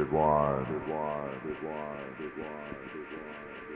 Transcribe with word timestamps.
Big 0.00 0.12
wide. 0.12 0.64
Big 0.66 0.88
wide. 0.88 1.40
Big 1.44 1.62
wide. 1.62 2.16
Big 2.16 2.32
wide. 2.38 2.88
Big 2.94 3.04
wide. 3.12 3.69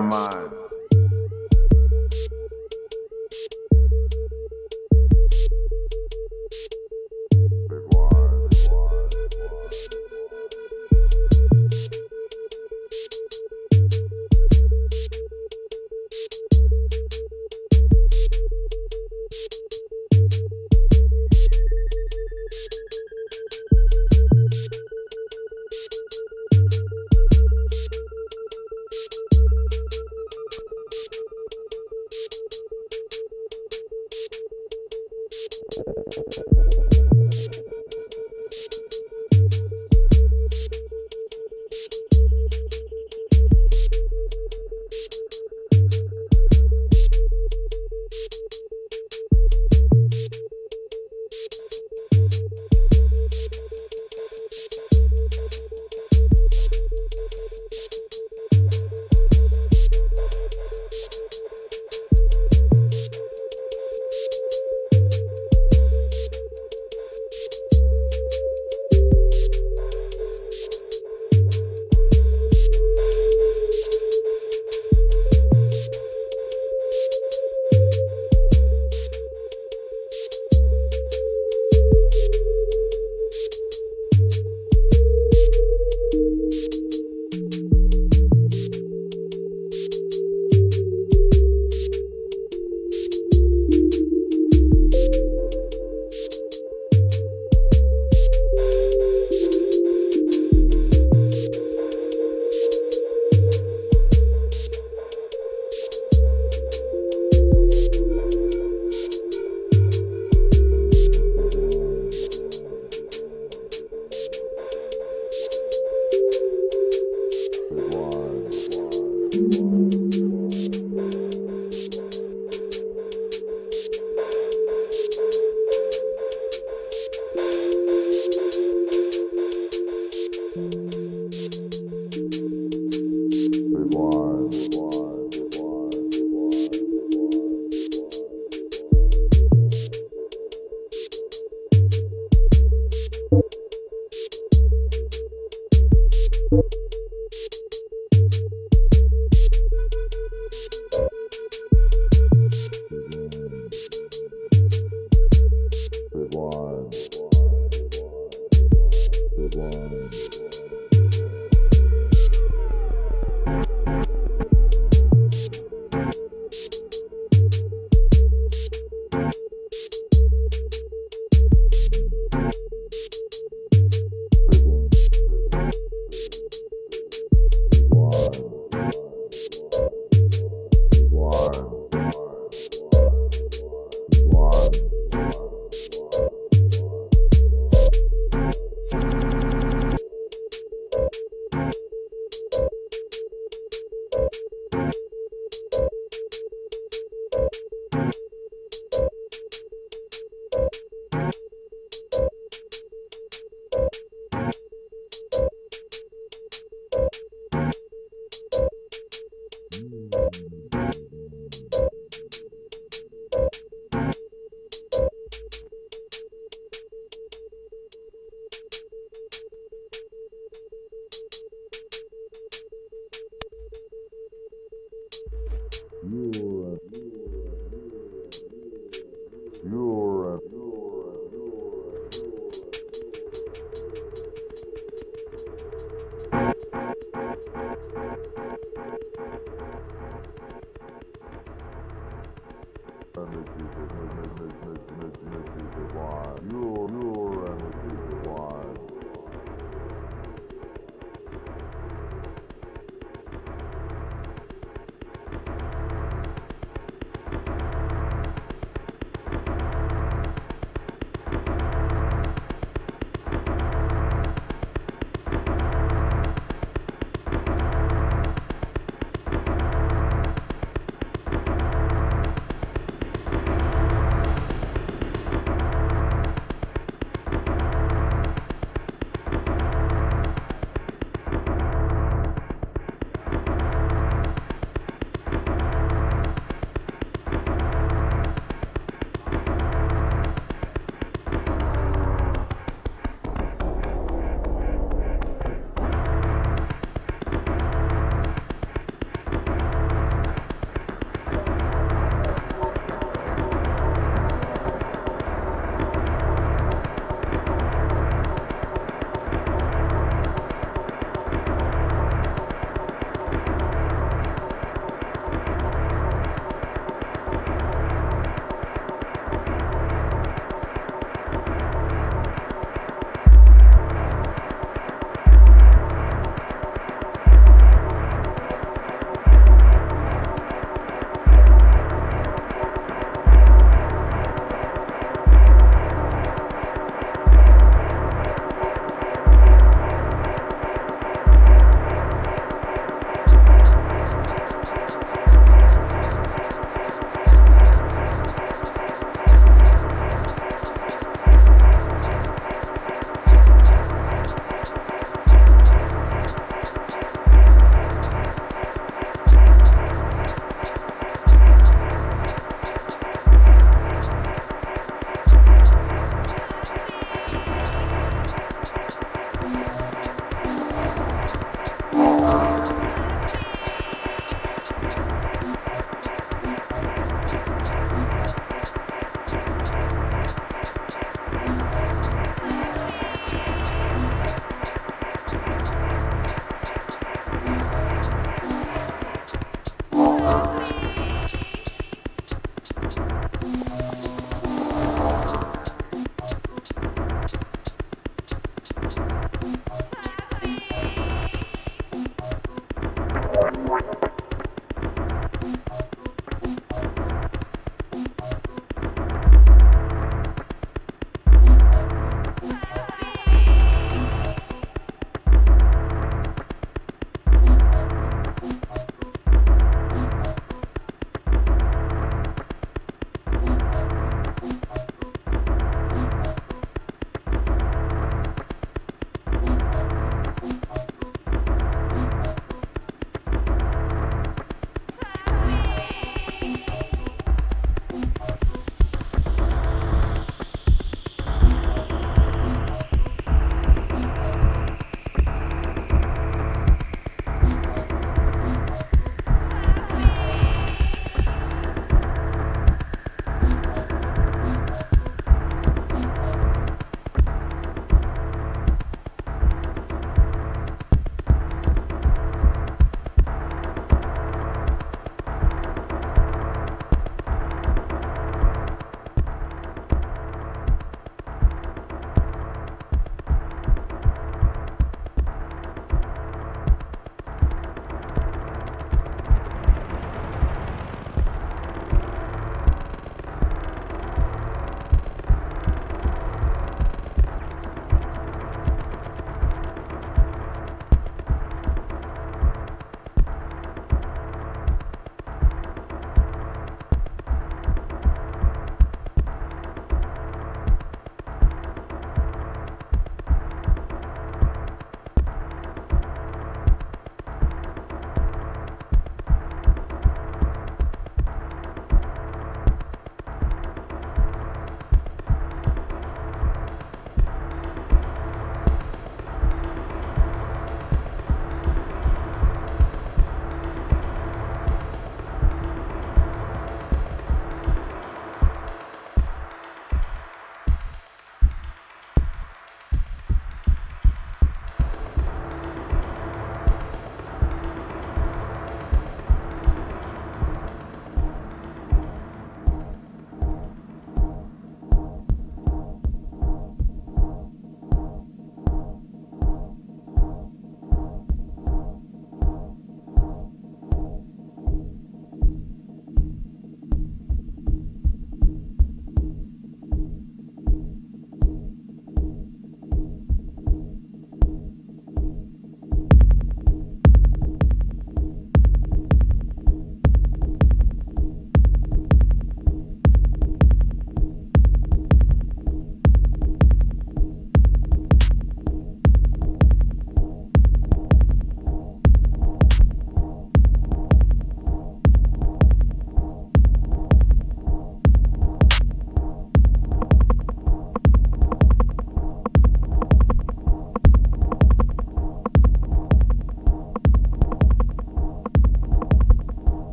llama 0.00 0.29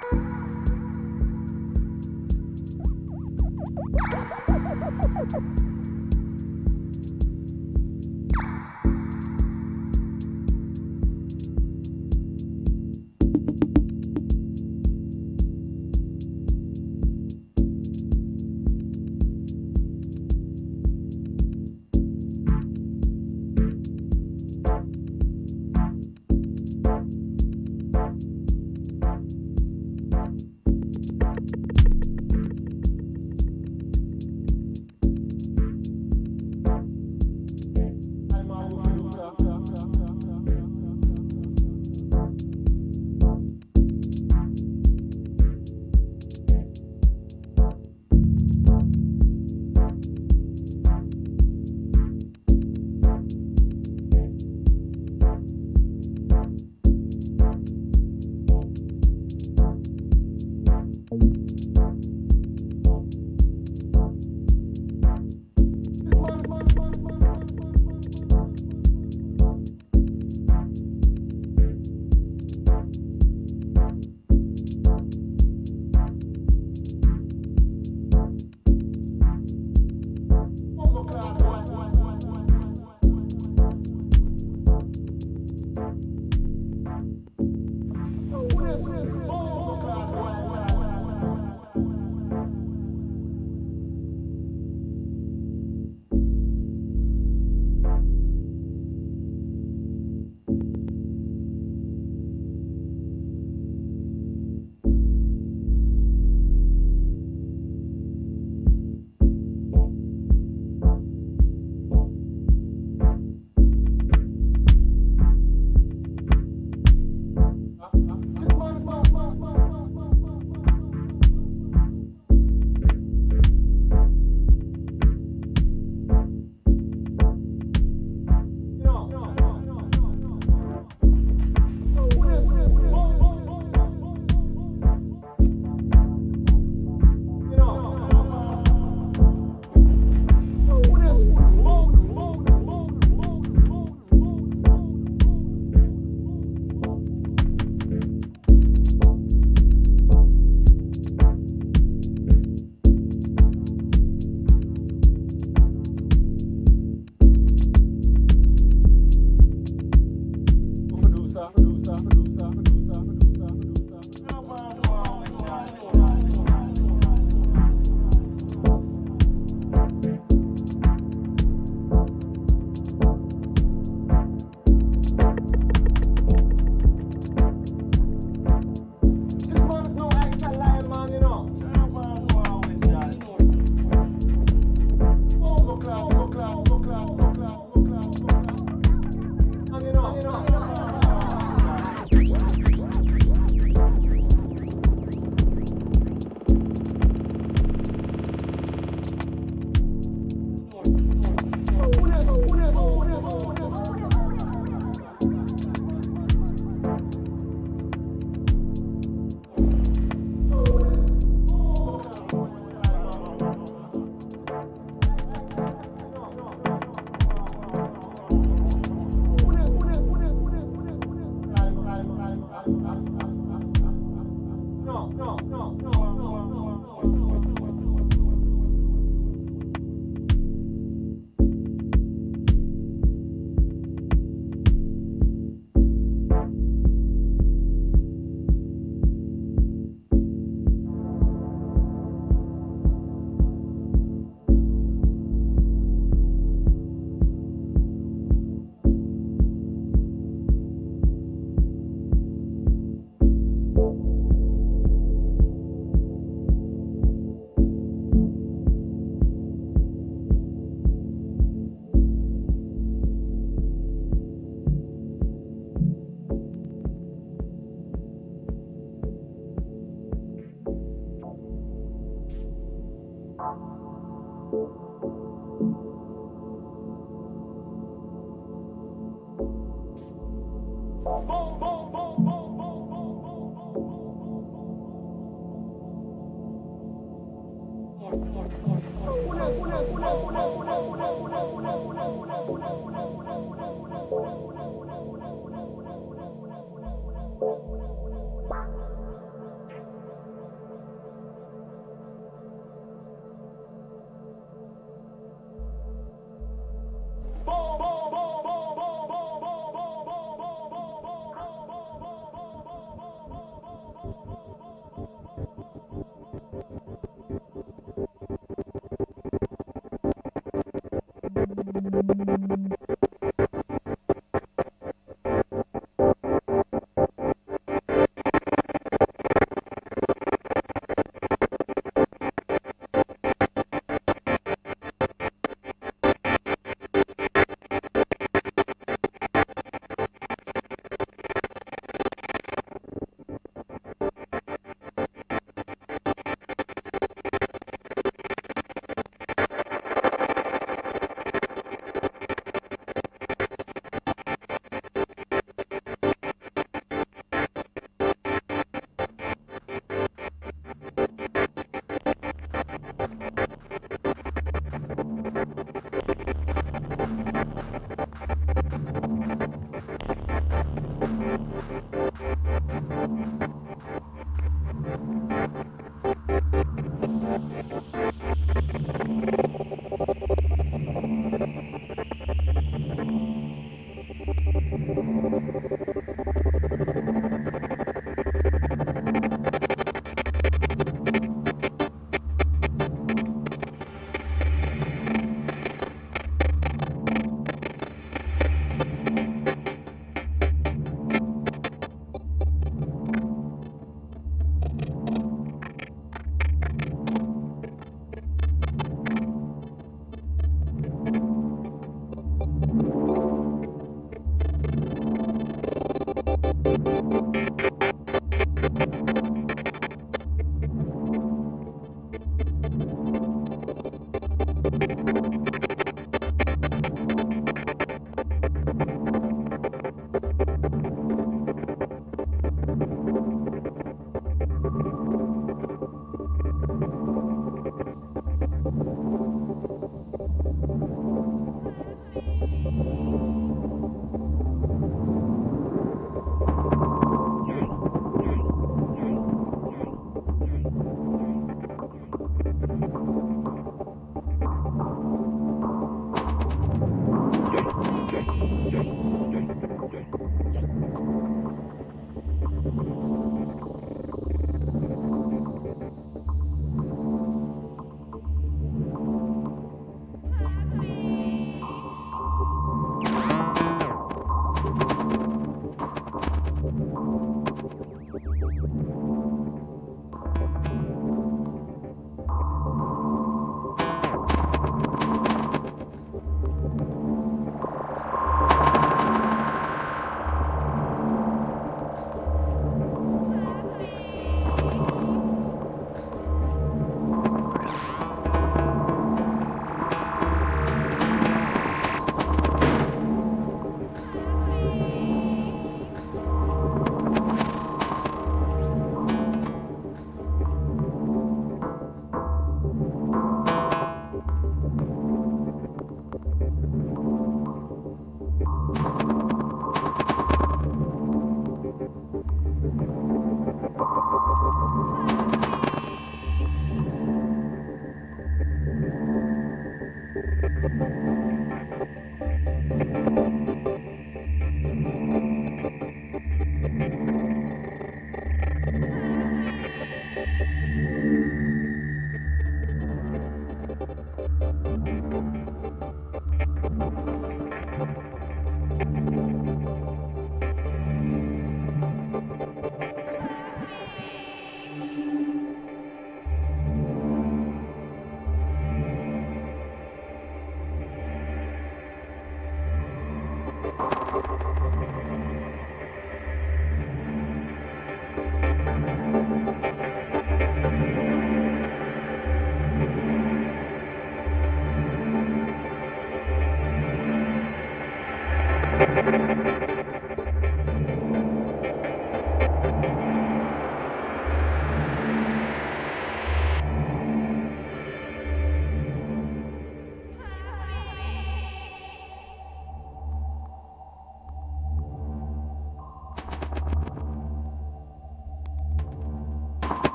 you 0.00 0.32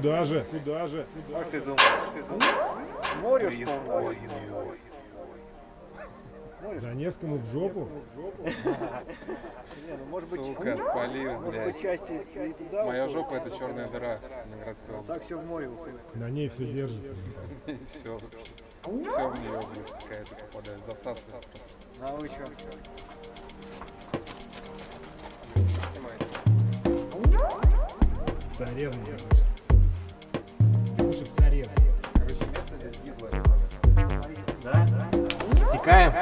куда 0.00 0.24
же? 0.24 0.46
Куда 0.50 0.86
же? 0.86 1.06
Как 1.32 1.50
ты 1.50 1.60
думаешь? 1.60 1.82
Ты 2.14 2.22
думаешь? 2.22 2.54
Море 3.22 3.50
что 3.50 3.80
он 6.62 6.78
За 6.78 6.92
Невскому 6.92 7.38
в 7.38 7.44
жопу? 7.46 7.88
Не, 9.86 9.96
ну 9.96 10.04
может 10.06 10.30
быть, 10.30 10.40
Сука, 10.40 10.76
спалил, 10.76 11.40
блядь. 11.40 11.72
быть 11.72 11.82
части 11.82 12.26
и 12.34 12.52
туда 12.52 12.84
Моя 12.84 13.08
жопа 13.08 13.34
это 13.34 13.50
черная 13.50 13.88
дыра. 13.88 14.20
Так 15.06 15.24
все 15.24 15.38
в 15.38 15.46
море 15.46 15.68
уходит. 15.68 16.16
На 16.16 16.30
ней 16.30 16.48
все 16.48 16.66
держится. 16.66 17.14
Все. 17.86 18.18
Все 18.18 18.90
в 18.90 19.42
нее, 19.42 19.60
блядь, 19.72 19.88
стекает 19.88 20.32
и 20.32 20.34
попадает. 20.40 20.80
Засасывает 20.80 21.48
вы 22.18 22.28
что? 22.28 22.44
Царевна. 28.54 29.49
Лучше 31.10 31.24
б 31.24 31.26
царевна. 31.40 31.72
Короче, 32.14 32.36
место 32.38 32.76
здесь 32.78 33.02
гиблое. 33.02 33.32
пацаны. 33.42 34.36
Текаем. 35.72 36.12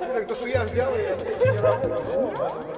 Так 0.00 0.26
дохуя 0.26 0.64
взял 0.64 0.92
и 0.94 0.98
не 0.98 1.58
работал. 1.58 2.77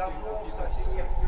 da 0.00 0.08
bolsa, 0.08 0.62
assim, 0.62 1.19